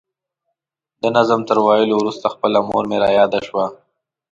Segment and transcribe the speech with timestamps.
[1.01, 3.65] د نظم تر ویلو وروسته خپله مور مې را یاده شوه.